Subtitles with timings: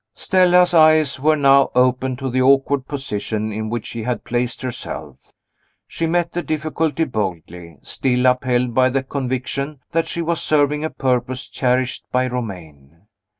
[0.15, 5.31] Stella's eyes were now open to the awkward position in which she had placed herself.
[5.87, 10.89] She met the difficulty boldly, still upheld by the conviction that she was serving a
[10.89, 13.05] purpose cherished by Romayne.